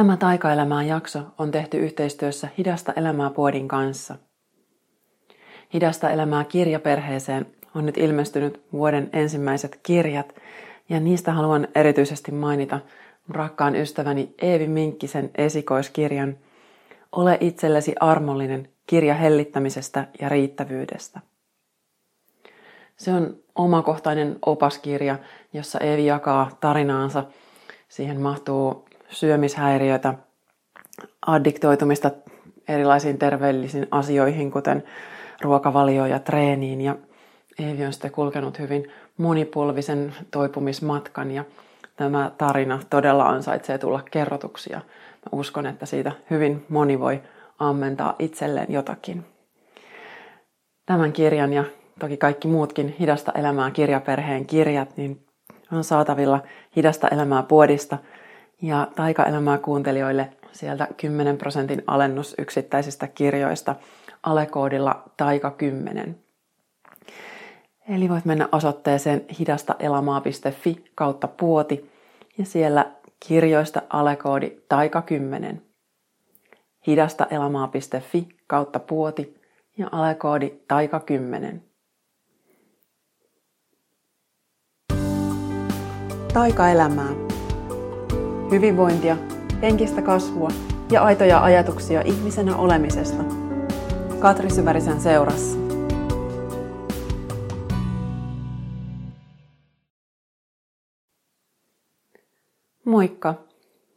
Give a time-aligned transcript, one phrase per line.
[0.00, 4.16] Tämä Taikaelämää jakso on tehty yhteistyössä Hidasta elämää puodin kanssa.
[5.74, 10.34] Hidasta elämää kirjaperheeseen on nyt ilmestynyt vuoden ensimmäiset kirjat,
[10.88, 12.80] ja niistä haluan erityisesti mainita
[13.28, 16.36] rakkaan ystäväni Eevi Minkkisen esikoiskirjan
[17.12, 21.20] Ole itsellesi armollinen kirja hellittämisestä ja riittävyydestä.
[22.96, 25.18] Se on omakohtainen opaskirja,
[25.52, 27.24] jossa Eevi jakaa tarinaansa.
[27.88, 30.14] Siihen mahtuu syömishäiriötä,
[31.26, 32.10] addiktoitumista
[32.68, 34.82] erilaisiin terveellisiin asioihin, kuten
[35.42, 36.80] ruokavalioon ja treeniin.
[36.80, 36.96] Ja
[37.58, 41.44] Eevi on sitten kulkenut hyvin monipolvisen toipumismatkan ja
[41.96, 44.80] tämä tarina todella ansaitsee tulla kerrotuksia.
[45.12, 47.20] Mä uskon, että siitä hyvin moni voi
[47.58, 49.24] ammentaa itselleen jotakin.
[50.86, 51.64] Tämän kirjan ja
[51.98, 55.26] toki kaikki muutkin Hidasta elämää kirjaperheen kirjat, niin
[55.72, 56.42] on saatavilla
[56.76, 57.98] Hidasta elämää puodista
[58.62, 63.76] ja Taika-elämää kuuntelijoille sieltä 10 prosentin alennus yksittäisistä kirjoista
[64.22, 66.10] alekoodilla Taika10.
[67.88, 71.90] Eli voit mennä osoitteeseen hidastaelamaa.fi kautta puoti
[72.38, 72.90] ja siellä
[73.28, 75.56] kirjoista alekoodi Taika10.
[76.86, 79.40] Hidastaelamaa.fi kautta puoti
[79.78, 81.60] ja alekoodi Taika10.
[86.32, 87.29] Taikaelämää.
[88.50, 89.16] Hyvinvointia,
[89.62, 90.48] henkistä kasvua
[90.92, 93.22] ja aitoja ajatuksia ihmisenä olemisesta.
[94.20, 95.58] Katri Syvärisen seurassa.
[102.84, 103.34] Moikka!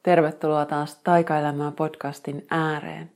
[0.03, 3.11] Tervetuloa taas Taikaelämää podcastin ääreen.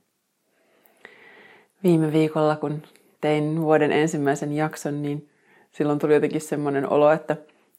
[1.82, 2.82] Viime viikolla, kun
[3.20, 5.30] tein vuoden ensimmäisen jakson, niin
[5.70, 7.36] silloin tuli jotenkin semmoinen olo, että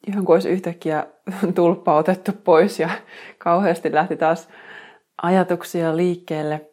[0.08, 1.08] ihan kuin olisi yhtäkkiä
[1.56, 2.90] tulppa otettu pois ja
[3.38, 4.50] kauheasti lähti taas
[5.22, 6.70] ajatuksia liikkeelle.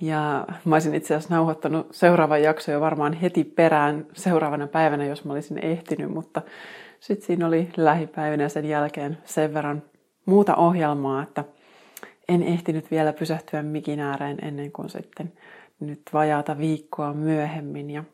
[0.00, 5.24] Ja mä olisin itse asiassa nauhoittanut seuraavan jakson jo varmaan heti perään seuraavana päivänä, jos
[5.24, 6.42] mä olisin ehtinyt, mutta
[7.00, 9.82] sitten siinä oli lähipäivinä sen jälkeen sen verran
[10.26, 11.44] muuta ohjelmaa, että
[12.28, 15.32] en ehtinyt vielä pysähtyä mikin ääreen ennen kuin sitten
[15.80, 17.90] nyt vajaata viikkoa myöhemmin.
[17.90, 18.04] Ja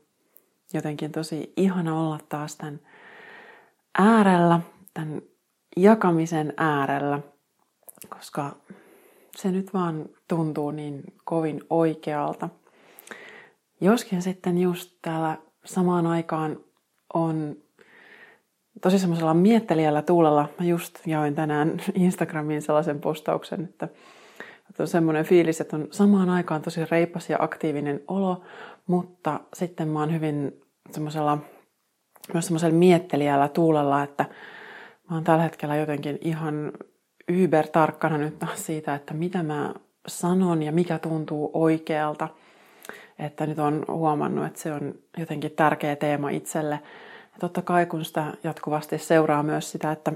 [0.75, 2.81] jotenkin tosi ihana olla taas tämän
[3.99, 4.61] äärellä,
[4.95, 5.23] tämän
[5.77, 7.21] jakamisen äärellä,
[8.09, 8.57] koska
[9.37, 12.49] se nyt vaan tuntuu niin kovin oikealta.
[13.81, 16.57] Joskin sitten just täällä samaan aikaan
[17.15, 17.57] on
[18.81, 20.49] tosi semmoisella miettelijällä tuulella.
[20.59, 23.89] Mä just jaoin tänään Instagramiin sellaisen postauksen, että,
[24.79, 28.43] on semmoinen fiilis, että on samaan aikaan tosi reipas ja aktiivinen olo,
[28.87, 30.61] mutta sitten mä oon hyvin
[30.91, 31.39] semmoisella
[32.33, 34.25] myös semmoisella miettelijällä tuulella, että
[35.11, 36.73] mä oon tällä hetkellä jotenkin ihan
[37.73, 39.75] tarkkana nyt siitä, että mitä mä
[40.07, 42.29] sanon ja mikä tuntuu oikealta.
[43.19, 46.75] Että nyt on huomannut, että se on jotenkin tärkeä teema itselle.
[47.33, 50.13] Ja totta kai kun sitä jatkuvasti seuraa myös sitä, että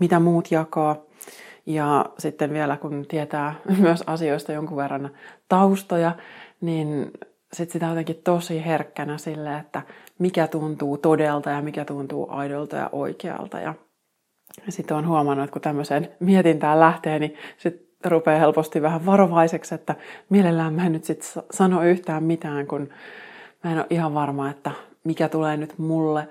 [0.00, 0.96] mitä muut jakaa,
[1.66, 5.10] ja sitten vielä kun tietää myös asioista jonkun verran
[5.48, 6.12] taustoja,
[6.60, 7.10] niin
[7.52, 9.82] sitten sitä jotenkin tosi herkkänä sille, että
[10.18, 13.60] mikä tuntuu todelta ja mikä tuntuu aidolta ja oikealta.
[13.60, 13.74] Ja
[14.68, 19.94] sitten on huomannut, että kun tämmöiseen mietintään lähtee, niin sitten rupeaa helposti vähän varovaiseksi, että
[20.28, 22.88] mielellään mä en nyt sitten sano yhtään mitään, kun
[23.64, 24.70] mä en ole ihan varma, että
[25.04, 26.28] mikä tulee nyt mulle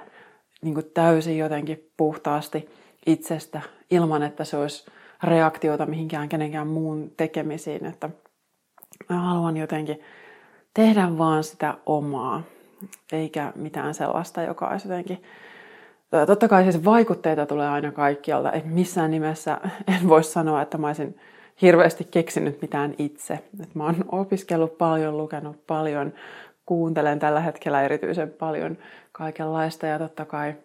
[0.62, 2.70] niin kuin täysin jotenkin puhtaasti
[3.06, 3.62] itsestä,
[3.92, 4.86] ilman että se olisi
[5.24, 7.86] reaktiota mihinkään kenenkään muun tekemisiin.
[7.86, 8.10] Että
[9.10, 10.00] mä haluan jotenkin
[10.74, 12.44] tehdä vaan sitä omaa,
[13.12, 15.24] eikä mitään sellaista, joka olisi jotenkin...
[16.28, 18.52] Totta kai siis vaikutteita tulee aina kaikkialta.
[18.52, 21.20] En missään nimessä en voi sanoa, että mä olisin
[21.62, 23.34] hirveästi keksinyt mitään itse.
[23.62, 26.14] Et mä oon opiskellut paljon, lukenut paljon,
[26.66, 28.78] kuuntelen tällä hetkellä erityisen paljon
[29.12, 29.88] kaikenlaista.
[29.88, 30.56] Ja totta kai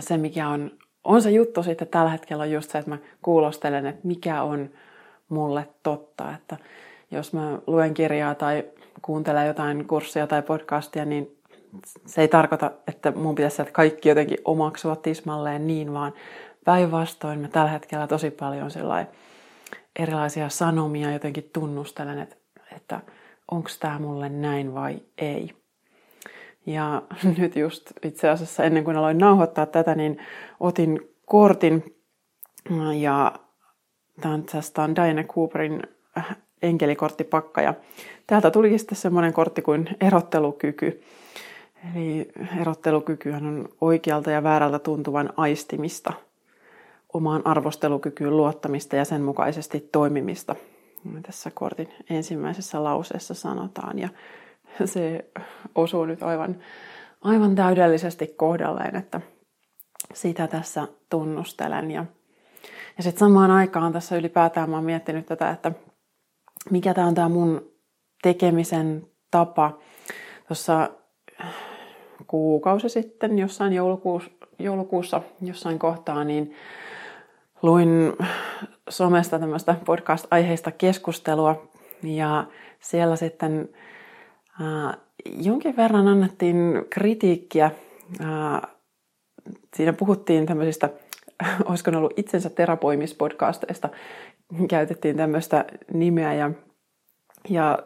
[0.00, 0.70] se, mikä on,
[1.04, 4.70] on se juttu sitten tällä hetkellä on just se, että mä kuulostelen, että mikä on
[5.28, 6.34] mulle totta.
[6.34, 6.56] Että
[7.10, 8.64] jos mä luen kirjaa tai
[9.02, 11.36] kuuntelen jotain kurssia tai podcastia, niin
[12.06, 16.12] se ei tarkoita, että mun pitäisi että kaikki jotenkin omaksua tismalleen niin, vaan
[16.64, 18.70] päinvastoin mä tällä hetkellä tosi paljon
[19.98, 22.36] erilaisia sanomia jotenkin tunnustelen, että,
[22.76, 23.00] että
[23.50, 25.50] onko tämä mulle näin vai ei.
[26.66, 27.02] Ja
[27.38, 30.18] nyt just itse asiassa ennen kuin aloin nauhoittaa tätä, niin
[30.60, 31.96] otin kortin
[32.98, 33.32] ja
[34.20, 35.82] tämä on, tästä on Diana Cooperin
[36.62, 37.74] enkelikorttipakka ja
[38.26, 41.02] täältä tulikin sitten semmoinen kortti kuin erottelukyky.
[41.94, 42.28] Eli
[42.60, 46.12] erottelukykyhän on oikealta ja väärältä tuntuvan aistimista,
[47.12, 50.56] omaan arvostelukykyyn luottamista ja sen mukaisesti toimimista.
[51.22, 53.98] tässä kortin ensimmäisessä lauseessa sanotaan.
[53.98, 54.08] Ja
[54.84, 55.24] se
[55.74, 56.56] osuu nyt aivan,
[57.20, 59.20] aivan täydellisesti kohdalleen, että
[60.14, 61.90] sitä tässä tunnustelen.
[61.90, 62.04] Ja,
[62.96, 65.72] ja sitten samaan aikaan tässä ylipäätään mä oon miettinyt tätä, että
[66.70, 67.72] mikä tämä on tämä mun
[68.22, 69.78] tekemisen tapa.
[70.48, 70.90] Tuossa
[72.26, 76.54] kuukausi sitten, jossain joulukuussa, joulukuussa jossain kohtaa, niin
[77.62, 78.12] luin
[78.88, 81.68] somesta tämmöistä podcast-aiheista keskustelua
[82.02, 82.44] ja
[82.80, 83.68] siellä sitten
[84.60, 84.96] äh,
[85.36, 87.70] jonkin verran annettiin kritiikkiä.
[88.20, 88.62] Äh,
[89.76, 90.88] siinä puhuttiin tämmöisistä,
[91.68, 93.88] olisiko ne ollut itsensä terapoimispodcasteista,
[94.68, 96.50] käytettiin tämmöistä nimeä ja
[97.48, 97.78] ja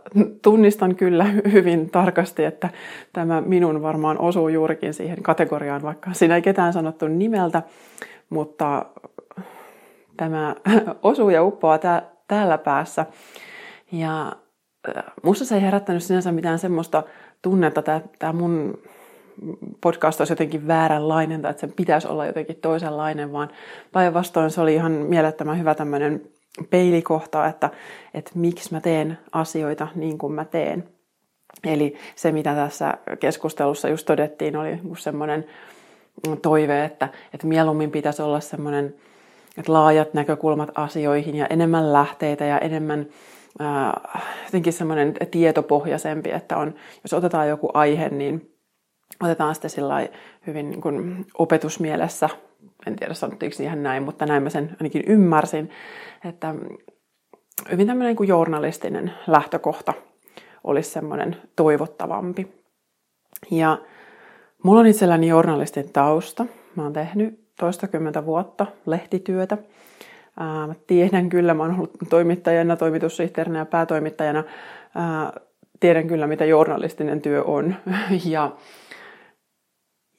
[0.43, 2.69] tunnistan kyllä hyvin tarkasti, että
[3.13, 7.63] tämä minun varmaan osuu juurikin siihen kategoriaan, vaikka siinä ei ketään sanottu nimeltä,
[8.31, 8.87] mutta
[10.17, 10.57] tämä
[11.03, 13.07] osuu ja uppoaa tää, täällä päässä.
[13.93, 14.33] Ja
[14.97, 17.03] äh, musta se ei herättänyt sinänsä mitään semmoista
[17.43, 18.79] tunnetta, että tämä mun
[19.81, 23.49] podcast olisi jotenkin vääränlainen tai että sen pitäisi olla jotenkin toisenlainen, vaan
[23.93, 26.23] päinvastoin se oli ihan mielettömän hyvä tämmöinen
[26.71, 27.71] peilikohta, että,
[28.15, 30.89] että miksi mä teen asioita niin kuin mä teen.
[31.65, 35.45] Eli se, mitä tässä keskustelussa just todettiin, oli semmoinen
[36.43, 38.95] toive, että, että mieluummin pitäisi olla semmoinen
[39.59, 43.07] että laajat näkökulmat asioihin ja enemmän lähteitä ja enemmän
[43.59, 46.75] ää, jotenkin semmoinen tietopohjaisempi, että on,
[47.05, 48.57] jos otetaan joku aihe, niin
[49.23, 50.09] otetaan sillä
[50.47, 52.29] hyvin niin kuin opetusmielessä,
[52.87, 55.71] en tiedä sanottiinko ihan näin, mutta näin mä sen ainakin ymmärsin,
[56.25, 56.55] että
[57.71, 59.95] hyvin tämmöinen niin kuin journalistinen lähtökohta
[60.65, 62.49] olisi semmoinen toivottavampi.
[63.51, 63.79] Ja
[64.63, 66.47] mulla on itselläni journalistin tausta.
[66.77, 69.59] Mä oon tehnyt toistakymmentä vuotta lehtityötä.
[70.41, 74.45] Ää, mä tiedän kyllä, mä oon ollut toimittajana, toimitussihteerinä ja päätoimittajana.
[74.95, 75.33] Ää,
[75.81, 77.75] tiedän kyllä, mitä journalistinen työ on.
[78.25, 78.51] ja,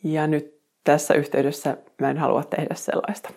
[0.03, 0.56] ja nyt
[0.87, 3.29] tässä yhteydessä mä en halua tehdä sellaista.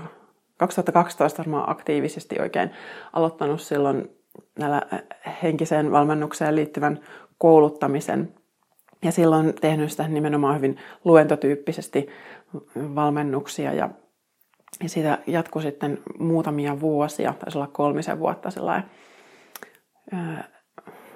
[0.57, 2.71] 2012 varmaan aktiivisesti oikein
[3.13, 4.09] aloittanut silloin
[4.59, 4.81] näillä
[5.43, 6.99] henkiseen valmennukseen liittyvän
[7.37, 8.33] kouluttamisen.
[9.03, 12.07] Ja silloin tehnyt sitä nimenomaan hyvin luentotyyppisesti
[12.95, 13.89] valmennuksia ja,
[14.83, 18.89] ja siitä jatkui sitten muutamia vuosia, taisi olla kolmisen vuotta sellainen,
[20.11, 20.43] ää,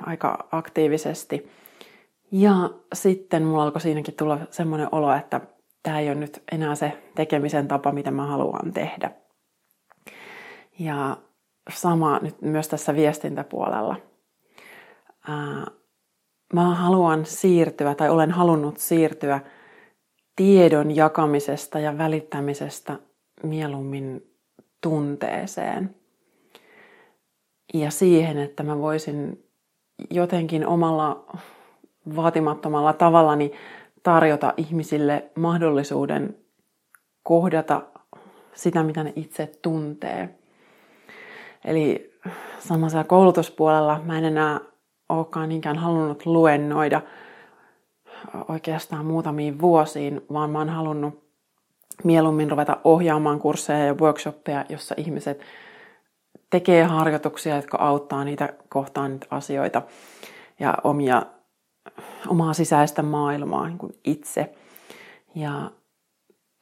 [0.01, 1.51] aika aktiivisesti.
[2.31, 5.41] Ja sitten mulla alkoi siinäkin tulla semmoinen olo, että
[5.83, 9.11] tämä ei ole nyt enää se tekemisen tapa, mitä mä haluan tehdä.
[10.79, 11.17] Ja
[11.69, 13.95] sama nyt myös tässä viestintäpuolella.
[15.27, 15.65] Ää,
[16.53, 19.39] mä haluan siirtyä tai olen halunnut siirtyä
[20.39, 22.95] tiedon jakamisesta ja välittämisestä
[23.43, 24.31] mieluummin
[24.81, 25.95] tunteeseen.
[27.73, 29.43] Ja siihen, että mä voisin
[30.09, 31.25] jotenkin omalla
[32.15, 33.51] vaatimattomalla tavallani
[34.03, 36.37] tarjota ihmisille mahdollisuuden
[37.23, 37.81] kohdata
[38.53, 40.39] sitä, mitä ne itse tuntee.
[41.65, 42.13] Eli
[42.59, 44.59] samassa koulutuspuolella mä en enää
[45.09, 47.01] olekaan niinkään halunnut luennoida–
[48.47, 51.29] oikeastaan muutamiin vuosiin, vaan mä oon halunnut
[52.03, 55.41] mieluummin ruveta ohjaamaan kursseja ja workshoppeja, jossa ihmiset
[56.49, 59.81] tekee harjoituksia, jotka auttaa niitä kohtaan niitä asioita
[60.59, 61.21] ja omia,
[62.27, 64.53] omaa sisäistä maailmaa niin kuin itse.
[65.35, 65.71] Ja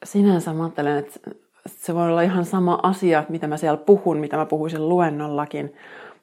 [0.04, 1.30] sinänsä mä ajattelen, että
[1.66, 5.74] se voi olla ihan sama asia, mitä mä siellä puhun, mitä mä puhuisin luennollakin,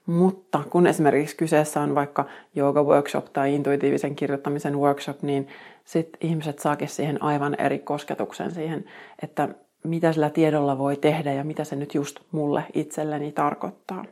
[0.06, 5.48] mutta kun esimerkiksi kyseessä on vaikka yoga workshop tai intuitiivisen kirjoittamisen workshop, niin
[5.86, 8.86] sitten ihmiset saakin siihen aivan eri kosketuksen siihen,
[9.24, 9.50] että
[9.84, 14.06] mitä sillä tiedolla voi tehdä ja mitä se nyt just mulle itselleni tarkoittaa.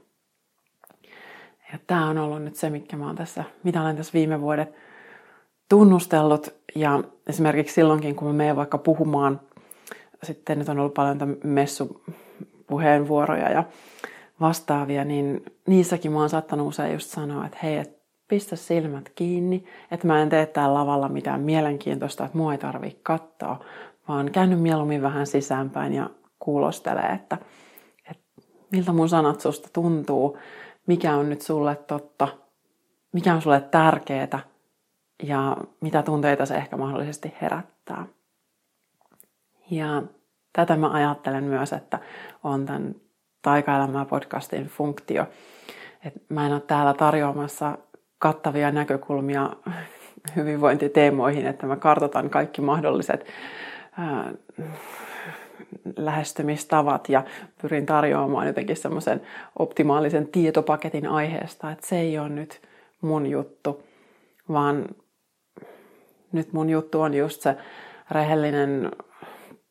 [1.73, 4.69] Ja tämä on ollut nyt se, mikä mä tässä, mitä olen tässä viime vuodet
[5.69, 6.53] tunnustellut.
[6.75, 9.41] Ja esimerkiksi silloinkin, kun mä menen vaikka puhumaan,
[10.23, 13.63] sitten nyt on ollut paljon messupuheenvuoroja ja
[14.43, 19.65] vastaavia, niin niissäkin mä oon saattanut usein just sanoa, että hei, et pistä silmät kiinni,
[19.91, 23.65] että mä en tee täällä lavalla mitään mielenkiintoista, että mua ei tarvitse katsoa,
[24.07, 26.09] vaan käänny mieluummin vähän sisäänpäin ja
[26.39, 27.38] kuulostelee, että,
[28.12, 28.23] että
[28.71, 30.38] miltä mun sanat susta tuntuu,
[30.88, 32.27] mikä on nyt sulle totta,
[33.12, 34.39] mikä on sulle tärkeää
[35.23, 38.05] ja mitä tunteita se ehkä mahdollisesti herättää.
[39.71, 40.03] Ja
[40.53, 42.00] tätä mä ajattelen myös, että
[42.43, 42.95] on tämän
[43.43, 45.25] Taikaelämää podcastin funktio.
[46.05, 47.77] Et mä en ole täällä tarjoamassa
[48.19, 49.50] kattavia näkökulmia
[50.35, 53.25] hyvinvointiteemoihin, että mä kartoitan kaikki mahdolliset
[54.00, 54.31] ää,
[55.97, 57.23] lähestymistavat ja
[57.62, 59.21] pyrin tarjoamaan jotenkin semmoisen
[59.59, 62.62] optimaalisen tietopaketin aiheesta, että se ei ole nyt
[63.01, 63.83] mun juttu,
[64.50, 64.85] vaan
[66.31, 67.55] nyt mun juttu on just se
[68.12, 68.91] rehellinen,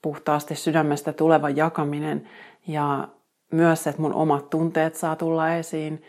[0.03, 2.29] puhtaasti sydämestä tuleva jakaminen
[2.67, 3.09] ja
[3.53, 6.03] myös, että mun omat tunteet saa tulla esiin.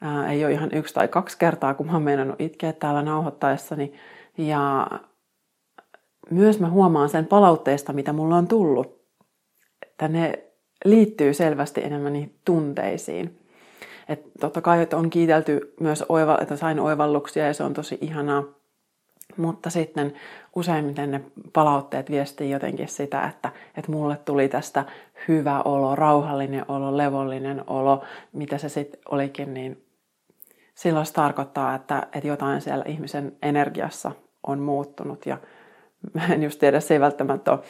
[0.00, 3.92] Ää, ei ole ihan yksi tai kaksi kertaa, kun mä oon meinannut itkeä täällä nauhoittaessani.
[4.38, 4.86] Ja
[6.30, 8.98] myös mä huomaan sen palautteesta, mitä mulla on tullut,
[9.82, 10.44] että ne
[10.84, 13.38] liittyy selvästi enemmän niihin tunteisiin.
[14.08, 17.98] Et totta kai että on kiitelty myös, oiva, että sain oivalluksia ja se on tosi
[18.00, 18.44] ihanaa.
[19.36, 20.12] Mutta sitten
[20.58, 21.20] useimmiten ne
[21.52, 24.84] palautteet viestii jotenkin sitä, että, että mulle tuli tästä
[25.28, 29.84] hyvä olo, rauhallinen olo, levollinen olo, mitä se sitten olikin, niin
[30.74, 34.12] silloin se tarkoittaa, että, että jotain siellä ihmisen energiassa
[34.46, 35.26] on muuttunut.
[35.26, 35.38] Ja
[36.14, 37.60] mä en just tiedä, se ei välttämättä ole,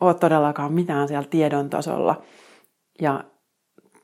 [0.00, 2.22] ole todellakaan mitään siellä tiedon tasolla.
[3.00, 3.24] Ja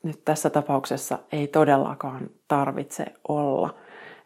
[0.03, 3.75] nyt tässä tapauksessa ei todellakaan tarvitse olla.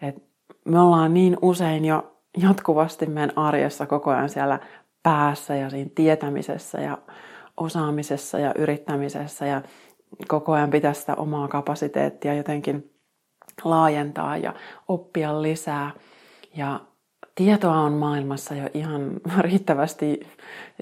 [0.01, 0.23] Et
[0.65, 4.59] me ollaan niin usein jo jatkuvasti meidän arjessa koko ajan siellä
[5.03, 6.97] päässä ja siinä tietämisessä ja
[7.57, 9.61] osaamisessa ja yrittämisessä ja
[10.27, 12.91] koko ajan pitää sitä omaa kapasiteettia jotenkin
[13.63, 14.53] laajentaa ja
[14.87, 15.91] oppia lisää.
[16.55, 16.79] Ja
[17.35, 20.19] tietoa on maailmassa jo ihan riittävästi.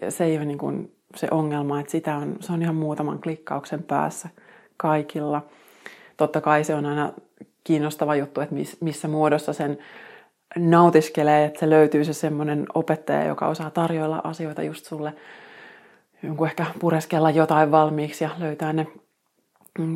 [0.10, 3.84] Se ei ole niin kuin se ongelma, että sitä on, se on ihan muutaman klikkauksen
[3.84, 4.30] päässä
[4.77, 5.46] kaikilla.
[6.18, 7.13] Totta kai se on aina
[7.63, 9.77] kiinnostava juttu, että missä muodossa sen
[10.57, 15.13] nautiskelee, että se löytyy se semmoinen opettaja, joka osaa tarjoilla asioita just sulle,
[16.23, 18.87] jonkun ehkä pureskella jotain valmiiksi ja löytää ne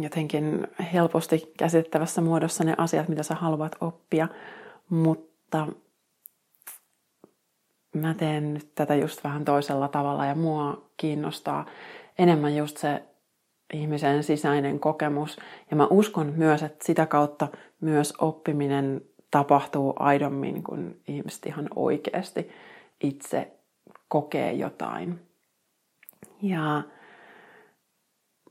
[0.01, 4.27] jotenkin helposti käsittävässä muodossa ne asiat, mitä sä haluat oppia.
[4.89, 5.67] Mutta
[7.95, 11.65] mä teen nyt tätä just vähän toisella tavalla ja mua kiinnostaa
[12.19, 13.03] enemmän just se
[13.73, 15.37] ihmisen sisäinen kokemus.
[15.71, 17.47] Ja mä uskon myös, että sitä kautta
[17.81, 19.01] myös oppiminen
[19.31, 22.51] tapahtuu aidommin, kun ihmiset ihan oikeasti
[23.03, 23.51] itse
[24.07, 25.19] kokee jotain.
[26.41, 26.81] Ja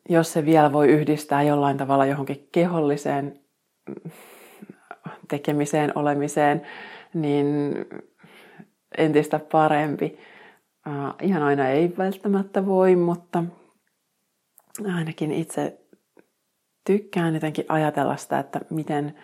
[0.09, 3.41] jos se vielä voi yhdistää jollain tavalla johonkin keholliseen
[5.29, 6.63] tekemiseen, olemiseen,
[7.15, 7.75] niin
[8.99, 10.19] entistä parempi.
[11.23, 13.45] Ihan aina ei välttämättä voi, mutta
[14.97, 15.81] ainakin itse
[16.85, 19.15] tykkään jotenkin ajatella sitä, että miten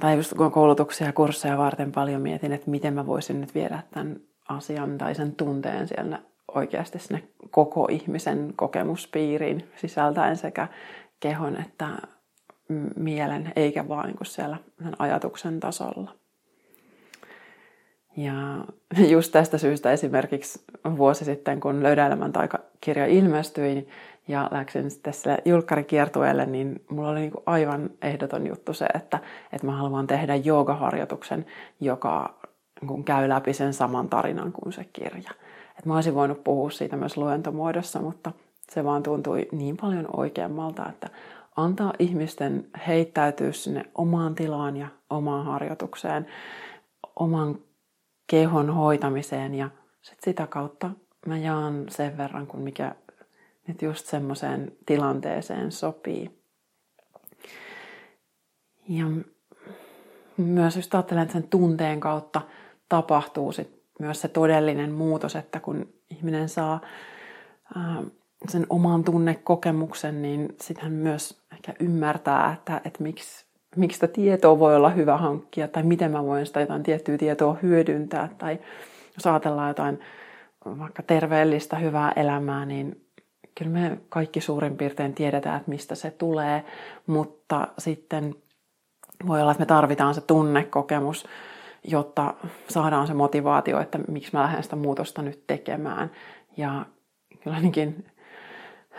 [0.00, 4.20] tai just koulutuksia ja kursseja varten paljon mietin, että miten mä voisin nyt viedä tämän
[4.48, 6.18] asian tai sen tunteen siellä
[6.54, 10.68] oikeasti sinne koko ihmisen kokemuspiiriin sisältäen sekä
[11.20, 11.88] kehon että
[12.96, 16.14] mielen, eikä vaan niin siellä sen ajatuksen tasolla.
[18.16, 18.64] Ja
[19.08, 20.64] just tästä syystä esimerkiksi
[20.96, 23.88] vuosi sitten, kun Löydä elämän taikakirja ilmestyi,
[24.28, 29.18] ja läksin sitten sille julkkarikiertueelle, niin mulla oli niinku aivan ehdoton juttu se, että,
[29.52, 31.46] että mä haluan tehdä joogaharjoituksen,
[31.80, 32.34] joka
[32.86, 35.30] kun käy läpi sen saman tarinan kuin se kirja.
[35.78, 38.32] Et mä olisin voinut puhua siitä myös luentomuodossa, mutta
[38.72, 41.08] se vaan tuntui niin paljon oikeammalta, että
[41.56, 46.26] antaa ihmisten heittäytyä sinne omaan tilaan ja omaan harjoitukseen,
[47.16, 47.58] oman
[48.26, 49.70] kehon hoitamiseen ja
[50.02, 50.90] sit sitä kautta
[51.26, 52.94] mä jaan sen verran, kun mikä
[53.66, 56.30] nyt just semmoiseen tilanteeseen sopii.
[58.88, 59.06] Ja
[60.36, 62.42] myös just ajattelen, että sen tunteen kautta
[62.88, 66.80] tapahtuu sit myös se todellinen muutos, että kun ihminen saa
[67.76, 68.02] ää,
[68.48, 73.46] sen oman tunnekokemuksen, niin sitten hän myös ehkä ymmärtää, että, että miksi,
[73.76, 77.56] miksi sitä tietoa voi olla hyvä hankkia, tai miten mä voin sitä jotain tiettyä tietoa
[77.62, 78.58] hyödyntää, tai
[79.14, 80.00] jos ajatellaan jotain
[80.64, 83.05] vaikka terveellistä, hyvää elämää, niin
[83.58, 86.64] kyllä me kaikki suurin piirtein tiedetään, että mistä se tulee,
[87.06, 88.34] mutta sitten
[89.26, 91.26] voi olla, että me tarvitaan se tunnekokemus,
[91.84, 92.34] jotta
[92.68, 96.10] saadaan se motivaatio, että miksi mä lähden sitä muutosta nyt tekemään.
[96.56, 96.86] Ja
[97.40, 98.06] kyllä ainakin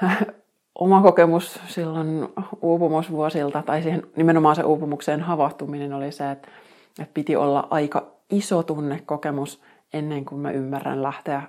[0.75, 2.27] oma kokemus silloin
[2.61, 6.47] uupumusvuosilta, tai siihen nimenomaan se uupumukseen havahtuminen oli se, että,
[6.99, 9.61] että piti olla aika iso tunnekokemus
[9.93, 11.41] ennen kuin mä ymmärrän lähteä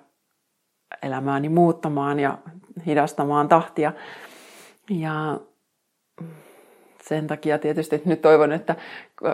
[1.03, 2.39] elämääni muuttamaan ja
[2.87, 3.93] hidastamaan tahtia.
[4.91, 5.41] Ja
[7.03, 8.77] sen takia tietysti että nyt toivon, että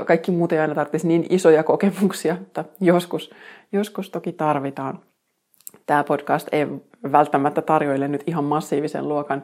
[0.07, 3.31] kaikki muut ei aina tarvitsisi niin isoja kokemuksia, mutta joskus,
[3.73, 4.99] joskus toki tarvitaan.
[5.87, 6.67] Tämä podcast ei
[7.13, 9.43] välttämättä tarjoile nyt ihan massiivisen luokan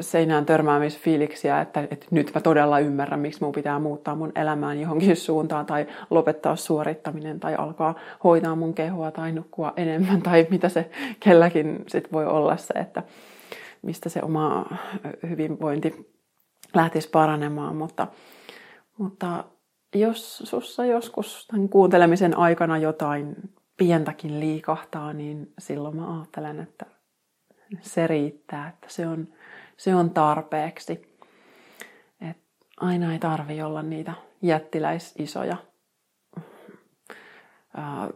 [0.00, 5.16] seinään törmäämisfiiliksiä, että, että nyt mä todella ymmärrän, miksi mun pitää muuttaa mun elämään johonkin
[5.26, 10.90] suuntaan tai lopettaa suorittaminen tai alkaa hoitaa mun kehoa tai nukkua enemmän tai mitä se
[11.20, 13.02] kelläkin sit voi olla se, että
[13.82, 14.66] mistä se oma
[15.28, 16.16] hyvinvointi
[16.74, 18.06] lähtisi paranemaan, mutta,
[18.98, 19.44] mutta
[19.94, 23.36] jos sussa joskus tämän kuuntelemisen aikana jotain
[23.76, 26.86] pientäkin liikahtaa, niin silloin mä ajattelen, että
[27.80, 29.28] se riittää, että se on,
[29.76, 31.16] se on tarpeeksi.
[32.30, 32.36] Et
[32.76, 35.56] aina ei tarvi olla niitä jättiläisisoja,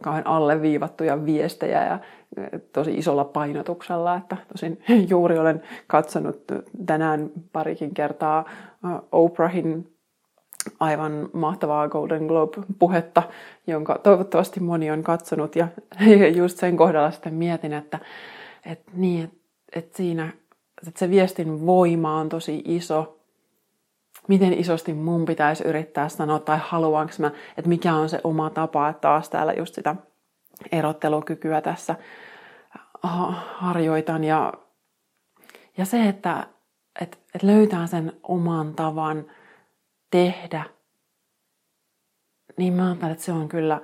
[0.01, 1.99] kauhean alleviivattuja viestejä ja
[2.73, 4.15] tosi isolla painotuksella.
[4.15, 6.43] Että tosin juuri olen katsonut
[6.85, 8.45] tänään parikin kertaa
[9.11, 9.97] Oprahin
[10.79, 13.23] aivan mahtavaa Golden Globe-puhetta,
[13.67, 15.55] jonka toivottavasti moni on katsonut.
[15.55, 15.67] Ja
[16.37, 17.99] just sen kohdalla sitten mietin, että,
[18.65, 19.37] että, niin, että,
[19.75, 20.33] että siinä
[20.87, 23.17] että se viestin voima on tosi iso.
[24.27, 28.89] Miten isosti mun pitäisi yrittää sanoa tai haluanko mä, että mikä on se oma tapa,
[28.89, 29.95] että taas täällä just sitä
[30.71, 31.95] erottelukykyä tässä
[33.43, 34.23] harjoitan.
[34.23, 34.53] Ja,
[35.77, 36.47] ja se, että,
[37.01, 39.25] että, että löytää sen oman tavan–
[40.11, 40.63] tehdä,
[42.57, 43.81] niin mä ajattelen, että se on kyllä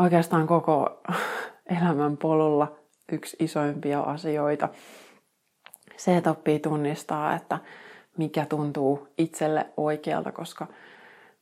[0.00, 1.02] oikeastaan koko
[1.80, 2.76] elämän polulla
[3.12, 4.68] yksi isoimpia asioita.
[6.00, 7.58] Se, että oppii tunnistaa, että
[8.16, 10.66] mikä tuntuu itselle oikealta, koska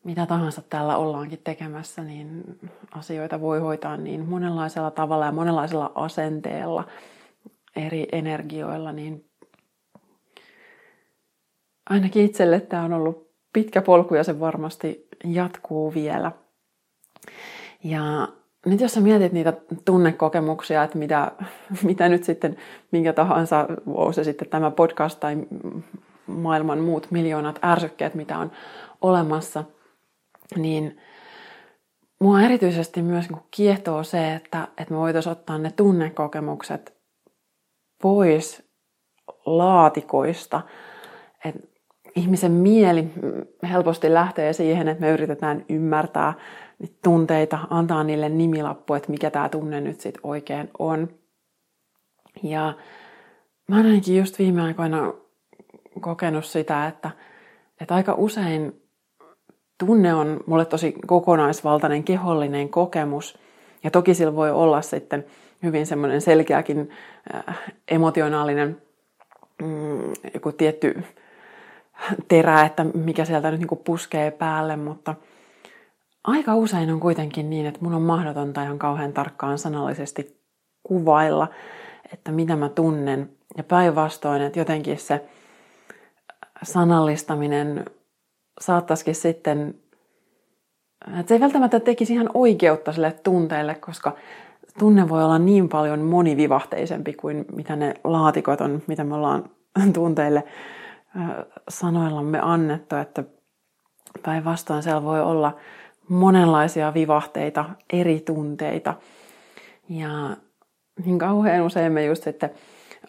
[0.05, 2.45] mitä tahansa täällä ollaankin tekemässä, niin
[2.91, 6.85] asioita voi hoitaa niin monenlaisella tavalla ja monenlaisella asenteella,
[7.77, 9.25] eri energioilla, niin
[11.91, 16.33] ainakin itselle tämä on ollut pitkä polku ja se varmasti jatkuu vielä.
[17.85, 18.29] Ja
[18.67, 19.53] nyt jos sä mietit niitä
[19.85, 21.33] tunnekokemuksia, että mitä,
[21.83, 22.57] mitä nyt sitten,
[22.93, 25.37] minkä tahansa, on se sitten tämä podcast tai
[26.27, 28.51] maailman muut miljoonat ärsykkeet, mitä on
[29.01, 29.65] olemassa,
[30.57, 31.01] niin
[32.21, 36.99] mua erityisesti myös niin kiehtoo se, että, että me voitaisiin ottaa ne tunnekokemukset
[38.03, 38.63] pois
[39.47, 40.61] laatikoista.
[41.45, 41.61] Että
[42.17, 43.11] ihmisen mieli
[43.71, 46.35] helposti lähtee siihen, että me yritetään ymmärtää
[46.79, 51.09] niitä tunteita, antaa niille nimilappu, että mikä tämä tunne nyt sitten oikein on.
[52.43, 52.75] Ja
[53.69, 55.13] mä oon ainakin just viime aikoina
[56.01, 57.11] kokenut sitä, että,
[57.81, 58.83] että aika usein
[59.79, 63.39] tunne on mulle tosi kokonaisvaltainen kehollinen kokemus.
[63.85, 65.25] Ja toki sillä voi olla sitten
[65.63, 66.91] hyvin semmoinen selkeäkin
[67.35, 68.83] äh, emotionaalinen
[69.63, 71.03] mm, joku tietty
[72.29, 75.15] terää, että mikä sieltä nyt niin puskee päälle, mutta
[76.25, 80.41] aika usein on kuitenkin niin, että mun on mahdotonta ihan kauhean tarkkaan sanallisesti
[80.83, 81.49] kuvailla,
[82.13, 83.31] että mitä mä tunnen.
[83.57, 85.29] Ja päinvastoin, että jotenkin se
[86.63, 87.85] sanallistaminen
[88.61, 89.75] saattaisikin sitten,
[91.07, 94.17] että se ei välttämättä tekisi ihan oikeutta sille tunteelle, koska
[94.79, 99.51] tunne voi olla niin paljon monivivahteisempi kuin mitä ne laatikot on, mitä me ollaan
[99.95, 100.45] tunteille
[101.69, 103.25] sanoillamme annettu, että
[104.23, 105.57] päinvastoin siellä voi olla
[106.09, 108.95] monenlaisia vivahteita, eri tunteita.
[109.89, 110.37] Ja
[111.05, 112.51] niin kauhean usein me just sitten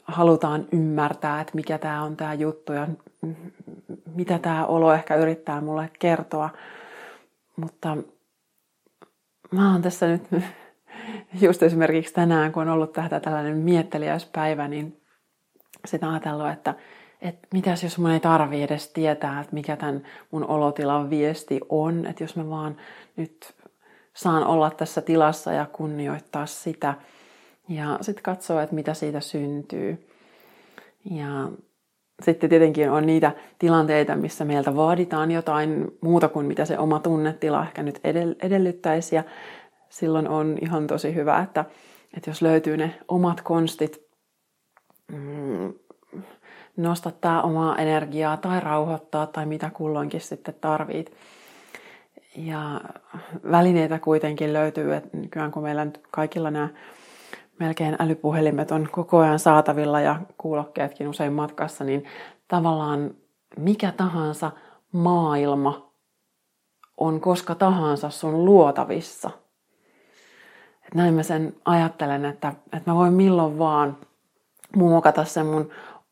[0.03, 2.87] halutaan ymmärtää, että mikä tämä on tämä juttu ja
[4.15, 6.49] mitä tämä olo ehkä yrittää mulle kertoa.
[7.55, 7.97] Mutta
[9.51, 10.23] mä oon tässä nyt
[11.41, 15.01] just esimerkiksi tänään, kun on ollut tätä tällainen mietteliäispäivä, niin
[15.85, 16.75] sitä ajatellut, että
[17.21, 22.05] että mitäs jos mun ei tarvi edes tietää, että mikä tämän mun olotilan viesti on,
[22.05, 22.77] että jos mä vaan
[23.15, 23.53] nyt
[24.13, 26.93] saan olla tässä tilassa ja kunnioittaa sitä
[27.69, 30.07] ja sitten katsoa, että mitä siitä syntyy.
[31.11, 31.49] Ja
[32.21, 37.63] sitten tietenkin on niitä tilanteita, missä meiltä vaaditaan jotain muuta kuin mitä se oma tunnetila
[37.63, 37.99] ehkä nyt
[38.41, 39.15] edellyttäisi.
[39.15, 39.23] Ja
[39.89, 41.65] silloin on ihan tosi hyvä, että,
[42.17, 44.09] että jos löytyy ne omat konstit
[45.11, 45.73] mm,
[46.79, 51.11] nostattaa omaa energiaa tai rauhoittaa tai mitä kulloinkin sitten tarvit.
[52.35, 52.81] Ja
[53.51, 56.69] välineitä kuitenkin löytyy, että nykyään kun meillä nyt kaikilla nämä
[57.59, 62.05] melkein älypuhelimet on koko ajan saatavilla ja kuulokkeetkin usein matkassa, niin
[62.47, 63.11] tavallaan
[63.57, 64.51] mikä tahansa
[64.91, 65.91] maailma
[66.97, 69.29] on koska tahansa sun luotavissa.
[70.87, 73.97] Et näin mä sen ajattelen, että, että mä voin milloin vaan
[74.75, 75.69] muokata sen mun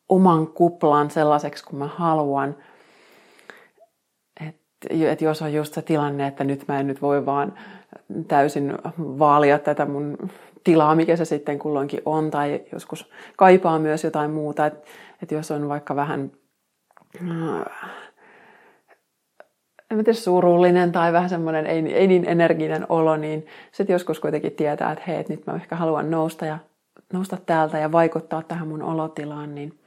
[0.09, 2.55] oman kuplan sellaiseksi kuin mä haluan.
[4.47, 7.53] Että et jos on just se tilanne, että nyt mä en nyt voi vaan
[8.27, 10.17] täysin vaalia tätä mun
[10.63, 14.65] tilaa, mikä se sitten kulloinkin on, tai joskus kaipaa myös jotain muuta.
[14.65, 14.87] Että
[15.21, 16.31] että jos on vaikka vähän
[17.15, 17.65] äh,
[19.91, 24.51] en tiedä, surullinen tai vähän semmoinen ei, ei niin energinen olo, niin sitten joskus kuitenkin
[24.51, 26.59] tietää, että hei, nyt mä ehkä haluan nousta ja
[27.13, 29.79] nousta täältä ja vaikuttaa tähän mun olotilaan, niin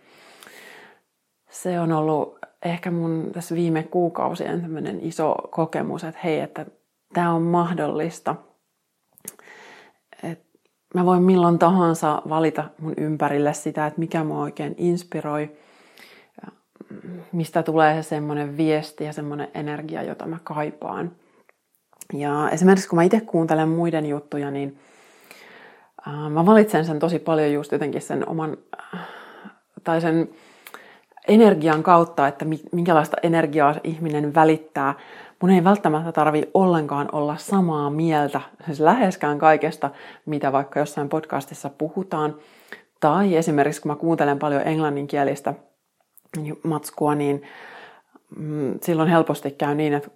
[1.50, 6.66] se on ollut ehkä mun tässä viime kuukausien tämmöinen iso kokemus, että hei, että
[7.14, 8.36] tämä on mahdollista.
[10.22, 10.42] Et
[10.94, 15.56] mä voin milloin tahansa valita mun ympärille sitä, että mikä mua oikein inspiroi,
[17.32, 21.12] mistä tulee se semmoinen viesti ja semmoinen energia, jota mä kaipaan.
[22.12, 24.78] Ja esimerkiksi kun mä itse kuuntelen muiden juttuja, niin
[26.30, 28.56] mä valitsen sen tosi paljon just jotenkin sen oman,
[29.84, 30.28] tai sen
[31.30, 34.94] energian kautta, että minkälaista energiaa ihminen välittää.
[35.42, 39.90] Mun ei välttämättä tarvi ollenkaan olla samaa mieltä, siis läheskään kaikesta,
[40.26, 42.34] mitä vaikka jossain podcastissa puhutaan.
[43.00, 45.54] Tai esimerkiksi kun mä kuuntelen paljon englanninkielistä
[46.62, 47.42] matskua, niin
[48.36, 50.10] mm, silloin helposti käy niin, että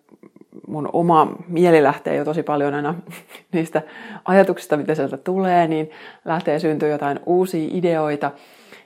[0.68, 2.94] mun oma mieli lähtee jo tosi paljon aina
[3.52, 3.82] niistä
[4.24, 5.90] ajatuksista, mitä sieltä tulee, niin
[6.24, 8.30] lähtee syntyä jotain uusia ideoita.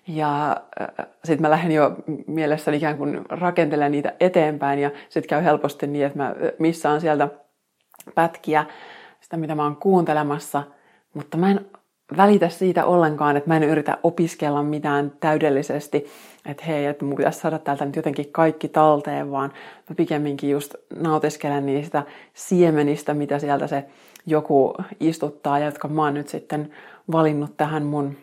[0.08, 5.44] Ja äh, sitten mä lähden jo mielessäni ikään kuin rakentelemaan niitä eteenpäin ja sitten käy
[5.44, 7.28] helposti niin, että mä missaan sieltä
[8.14, 8.66] pätkiä
[9.20, 10.62] sitä, mitä mä oon kuuntelemassa,
[11.14, 11.66] mutta mä en
[12.16, 16.06] välitä siitä ollenkaan, että mä en yritä opiskella mitään täydellisesti,
[16.46, 19.52] että hei, että mun pitäisi saada täältä nyt jotenkin kaikki talteen, vaan
[19.88, 22.02] mä pikemminkin just nautiskelen niistä
[22.34, 23.84] siemenistä, mitä sieltä se
[24.26, 26.70] joku istuttaa ja jotka mä oon nyt sitten
[27.12, 28.16] valinnut tähän mun,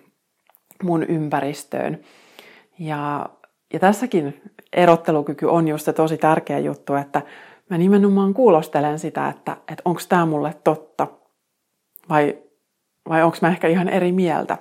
[0.84, 2.00] mun ympäristöön.
[2.80, 3.26] Ja,
[3.74, 4.42] ja tässäkin
[4.74, 7.22] erottelukyky on just se tosi tärkeä juttu, että
[7.70, 11.08] mä nimenomaan kuulostelen sitä, että, että onko tämä mulle totta
[12.10, 12.38] vai
[13.10, 14.58] vai onko mä ehkä ihan eri mieltä.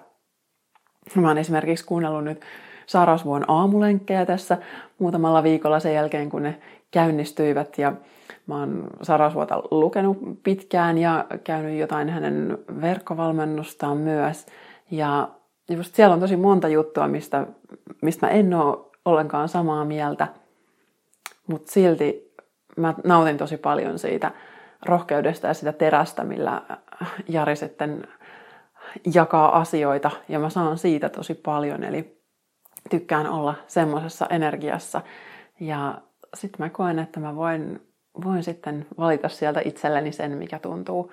[1.14, 2.40] Mä oon esimerkiksi kuunnellut nyt
[2.86, 4.58] Sarasvuon aamulenkkejä tässä
[4.98, 6.58] muutamalla viikolla sen jälkeen, kun ne
[6.90, 7.78] käynnistyivät.
[7.78, 7.92] Ja
[8.46, 14.46] mä oon Sarasvuota lukenut pitkään ja käynyt jotain hänen verkkovalmennustaan myös.
[14.90, 15.28] Ja
[15.68, 17.46] just siellä on tosi monta juttua, mistä,
[18.02, 20.28] mistä mä en ole ollenkaan samaa mieltä.
[21.46, 22.34] Mutta silti
[22.76, 24.32] mä nautin tosi paljon siitä
[24.86, 26.62] rohkeudesta ja sitä terästä, millä
[27.28, 28.08] Jari sitten
[29.14, 31.84] jakaa asioita ja mä saan siitä tosi paljon.
[31.84, 32.20] Eli
[32.90, 35.00] tykkään olla semmoisessa energiassa.
[35.60, 35.98] Ja
[36.34, 37.80] sitten mä koen, että mä voin,
[38.24, 41.12] voin sitten valita sieltä itselleni sen, mikä tuntuu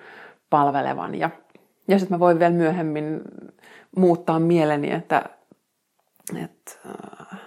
[0.50, 1.14] palvelevan.
[1.14, 1.30] Ja,
[1.92, 3.20] ja sitten mä voin vielä myöhemmin
[3.96, 5.24] muuttaa mieleni, että,
[6.42, 7.40] että äh,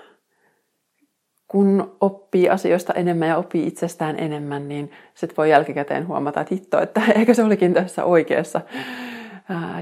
[1.47, 6.81] kun oppii asioista enemmän ja oppii itsestään enemmän, niin sitten voi jälkikäteen huomata, että hitto,
[6.81, 8.61] että ehkä se olikin tässä oikeassa.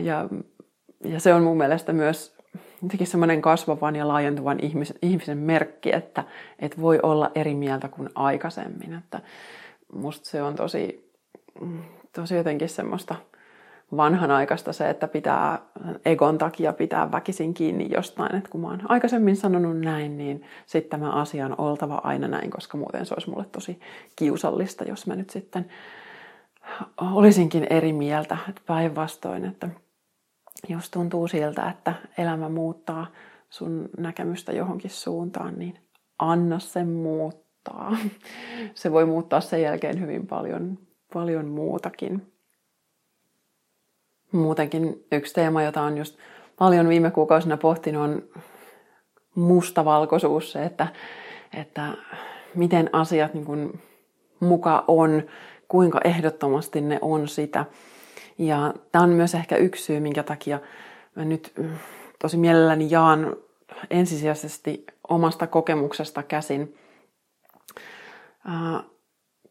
[0.02, 0.30] Ja,
[1.06, 2.36] ja se on mun mielestä myös
[2.84, 6.24] jotenkin semmoinen kasvavan ja laajentuvan ihmisen, ihmisen merkki, että,
[6.60, 8.94] että voi olla eri mieltä kuin aikaisemmin.
[8.94, 9.22] Että
[9.94, 11.12] musta se on tosi,
[12.16, 13.16] tosi jotenkin semmoista
[13.98, 15.60] vanhanaikaista se, että pitää
[16.06, 18.36] egon takia pitää väkisin kiinni jostain.
[18.36, 22.50] Että kun mä oon aikaisemmin sanonut näin, niin sitten tämä asia on oltava aina näin,
[22.50, 23.80] koska muuten se olisi mulle tosi
[24.16, 25.66] kiusallista, jos mä nyt sitten
[27.02, 28.38] olisinkin eri mieltä.
[28.50, 29.70] Että päinvastoin, että
[30.70, 33.08] jos tuntuu siltä, että elämä muuttaa
[33.50, 35.80] sun näkemystä johonkin suuntaan, niin
[36.20, 37.98] anna sen muuttaa.
[38.74, 40.78] Se voi muuttaa sen jälkeen hyvin paljon,
[41.14, 42.33] paljon muutakin.
[44.34, 46.18] Muutenkin yksi teema, jota on just
[46.60, 48.24] paljon viime kuukausina pohtinut, on
[49.36, 50.88] mustavalkoisuus, se, että,
[51.58, 51.94] että
[52.56, 53.82] miten asiat niin kuin
[54.40, 55.24] muka on,
[55.68, 57.66] kuinka ehdottomasti ne on sitä.
[58.38, 60.60] Ja tämä on myös ehkä yksi syy, minkä takia
[61.16, 61.70] mä nyt mm,
[62.22, 63.36] tosi mielelläni jaan
[63.90, 66.76] ensisijaisesti omasta kokemuksesta käsin,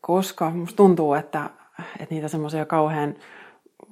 [0.01, 1.51] koska musta tuntuu, että,
[2.01, 3.15] että niitä semmoisia kauhean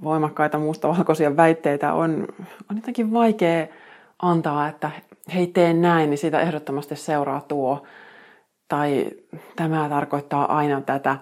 [0.05, 2.29] voimakkaita mustavalkoisia väitteitä on,
[2.71, 3.67] on jotenkin vaikea
[4.23, 4.91] antaa, että
[5.35, 7.83] hei tee näin, niin siitä ehdottomasti seuraa tuo.
[8.69, 9.11] Tai
[9.57, 11.17] tämä tarkoittaa aina tätä.